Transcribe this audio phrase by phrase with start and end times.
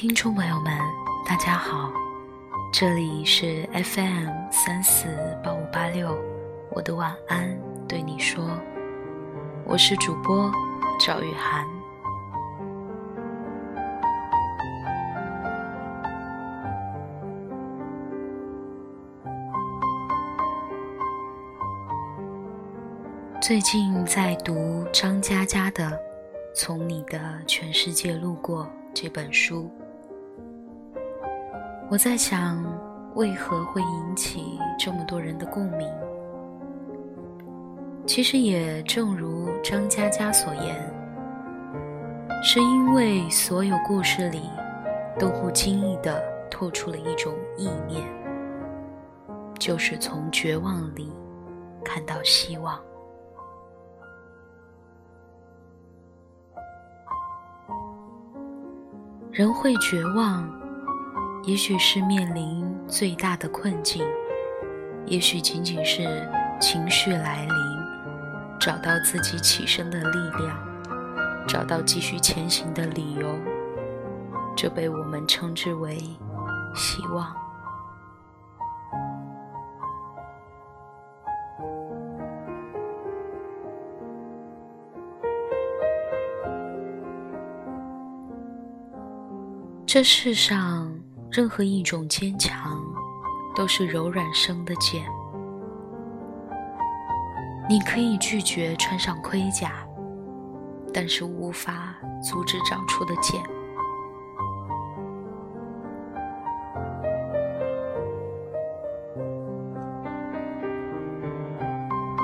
[0.00, 0.72] 听众朋友们，
[1.26, 1.90] 大家好，
[2.72, 5.08] 这里是 FM 三四
[5.42, 6.16] 八五八六，
[6.70, 7.58] 我的晚安
[7.88, 8.48] 对你说，
[9.64, 10.52] 我是主播
[11.00, 11.66] 赵雨涵。
[23.42, 25.90] 最近在读张嘉佳的
[26.54, 29.68] 《从你的全世界路过》这本书。
[31.90, 32.62] 我在想，
[33.14, 35.88] 为何会引起这么多人的共鸣？
[38.06, 40.94] 其实也正如张嘉佳所言，
[42.42, 44.42] 是因为所有故事里
[45.18, 48.06] 都不经意地透出了一种意念，
[49.58, 51.10] 就是从绝望里
[51.82, 52.78] 看到希望。
[59.32, 60.46] 人会绝望。
[61.48, 64.04] 也许是面临最大的困境，
[65.06, 66.28] 也许仅仅是
[66.60, 67.54] 情绪来临，
[68.60, 70.54] 找到自己起身的力量，
[71.48, 73.34] 找到继续前行的理由，
[74.54, 75.96] 这被我们称之为
[76.76, 77.34] 希望。
[89.86, 90.87] 这世上。
[91.30, 92.80] 任何一种坚强，
[93.54, 95.04] 都是柔软生的茧。
[97.68, 99.72] 你可以拒绝穿上盔甲，
[100.92, 103.40] 但是无法阻止长出的茧。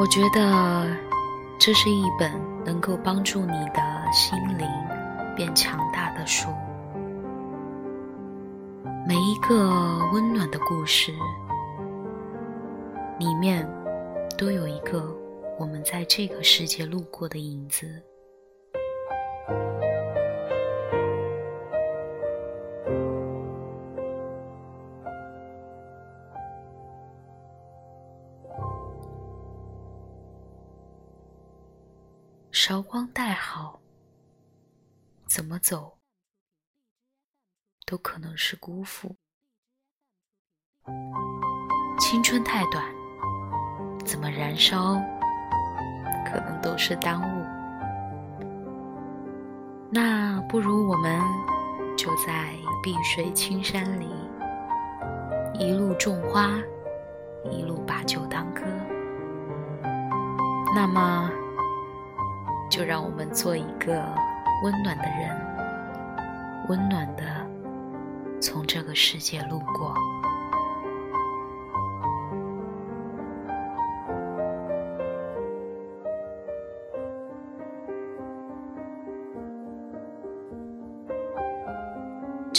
[0.00, 0.88] 我觉得
[1.58, 2.32] 这是一本
[2.64, 4.66] 能够帮助你的心灵
[5.36, 6.48] 变强大的书。
[9.44, 11.12] 一个温暖的故事
[13.18, 13.68] 里面，
[14.38, 15.14] 都有一个
[15.58, 18.02] 我们在这个世界路过的影子。
[32.50, 33.78] 韶光待好，
[35.26, 35.98] 怎么走？
[37.84, 39.14] 都可能是辜负。
[41.98, 42.84] 青春太短，
[44.04, 45.00] 怎么燃烧，
[46.26, 47.44] 可能都是耽误。
[49.90, 51.20] 那不如我们
[51.96, 52.50] 就在
[52.82, 54.08] 碧水青山里，
[55.54, 56.50] 一路种花，
[57.50, 58.62] 一路把酒当歌。
[60.74, 61.30] 那么，
[62.68, 64.04] 就让我们做一个
[64.64, 67.22] 温暖的人，温暖的。
[68.40, 69.94] 从这个世界路过，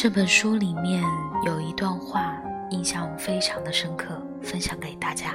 [0.05, 1.03] 这本书里面
[1.47, 2.39] 有一段话，
[2.69, 5.33] 印象非常的深刻，分享给大家。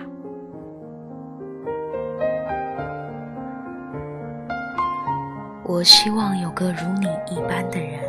[5.64, 8.00] 我希望有个如你一般的人。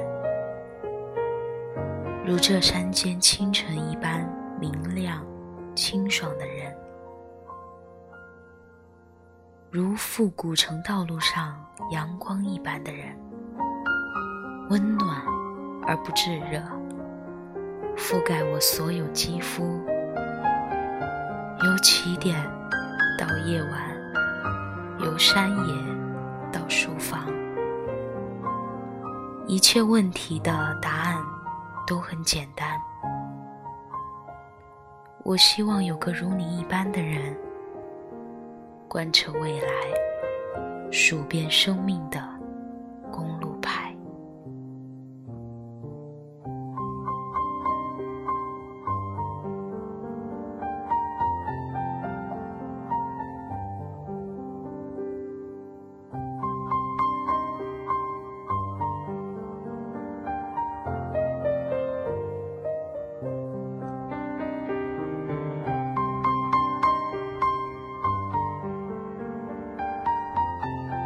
[2.28, 4.24] 如这山间清晨一般
[4.60, 5.26] 明亮、
[5.74, 6.72] 清爽的人，
[9.72, 13.18] 如复古城道路上阳光一般的人，
[14.70, 15.24] 温暖
[15.88, 16.62] 而不炙热，
[17.98, 19.64] 覆盖我所有肌肤。
[21.64, 22.36] 由起点
[23.18, 23.72] 到夜晚，
[25.00, 25.76] 由山野
[26.52, 27.26] 到书房，
[29.48, 31.18] 一切问题的答案。
[31.88, 32.80] 都很简单。
[35.24, 37.36] 我希望有个如你一般的人，
[38.88, 39.72] 观测未来，
[40.90, 42.22] 数遍生命的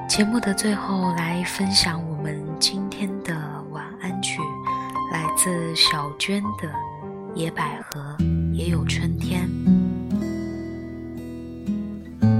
[0.07, 3.35] 节目的最后来分享我们今天的
[3.71, 4.39] 晚安曲，
[5.11, 6.71] 来自小娟的
[7.33, 8.15] 野百合
[8.53, 9.49] 也有春天。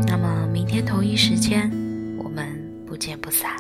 [0.08, 1.70] 那么明天同一时间，
[2.18, 2.48] 我们
[2.86, 3.52] 不见不散。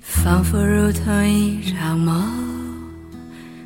[0.00, 2.43] 仿佛如同一场梦。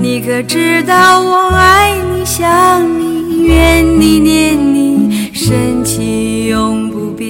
[0.00, 7.28] 你可知道我爱你、想你、怨你、念你，深情永不变。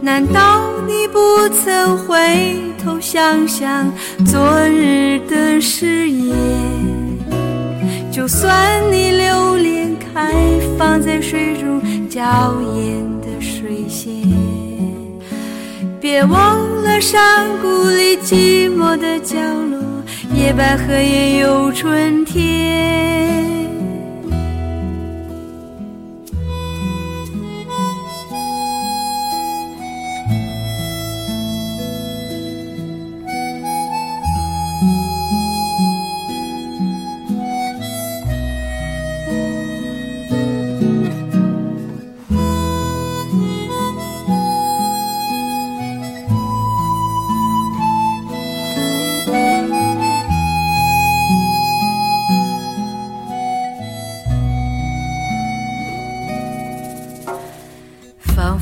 [0.00, 3.92] 难道你不曾回头想想
[4.24, 6.36] 昨日的誓言？
[8.12, 10.32] 就算你留恋开
[10.78, 12.22] 放在水中娇
[12.76, 14.12] 艳的水仙，
[16.00, 19.36] 别忘了山谷里寂寞的角
[19.70, 19.77] 落，
[20.38, 23.57] 野百合也有春天。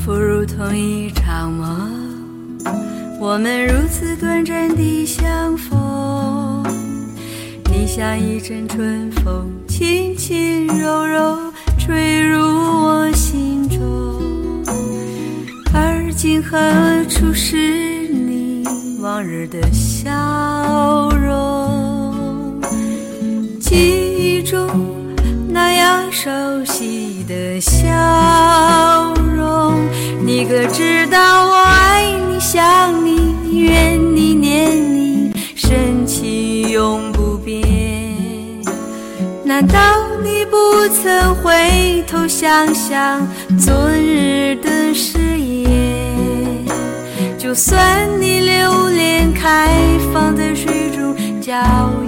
[0.07, 1.91] 不如同一场梦，
[3.19, 6.63] 我们如此短暂地相逢。
[7.65, 11.37] 你像一阵春风，轻轻柔柔
[11.77, 14.63] 吹入我心中。
[15.73, 16.57] 而今何
[17.09, 18.63] 处是你
[19.01, 20.09] 往日的笑
[21.21, 22.61] 容？
[23.59, 24.69] 记忆中
[25.49, 26.31] 那样熟
[26.63, 27.83] 悉的笑
[29.35, 29.75] 容，
[30.47, 33.35] 可知道我爱你、想你、
[33.65, 37.67] 怨你、念你，深情永不变。
[39.43, 39.77] 难道
[40.23, 43.27] 你不曾回头想想
[43.59, 46.65] 昨日的誓言？
[47.37, 49.69] 就算你留恋开
[50.13, 51.53] 放在水中娇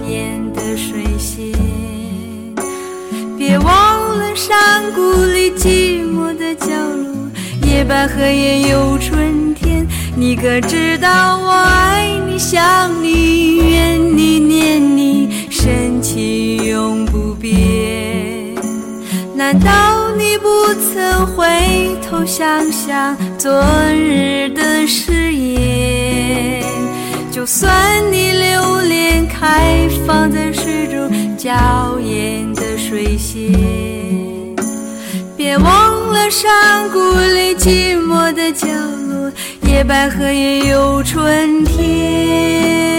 [0.08, 1.52] 艳的水仙，
[3.38, 6.68] 别忘了山谷里寂寞的角，
[7.80, 9.88] 野百合也有春天。
[10.14, 18.54] 你可知道我爱你、想你、怨你、念你，深情永不变。
[19.34, 20.50] 难道你不
[20.94, 21.48] 曾回
[22.06, 23.50] 头想想昨
[23.94, 26.62] 日的誓言？
[27.32, 27.72] 就算
[28.12, 30.52] 你留恋开放在
[36.30, 37.00] 山谷
[37.34, 39.32] 里寂寞的角落，
[39.64, 42.99] 野百合也有春天。